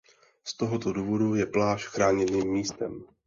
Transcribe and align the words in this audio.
Z 0.43 0.53
tohoto 0.57 0.93
důvodu 0.93 1.35
je 1.35 1.45
pláž 1.45 1.87
chráněným 1.87 2.51
místem. 2.51 3.03